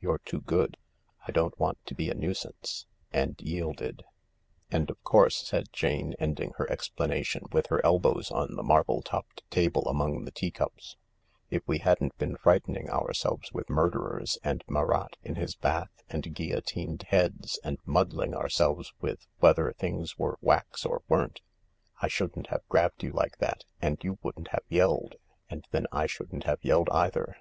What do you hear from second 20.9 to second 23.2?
weren't, I shouldn't have grabbed you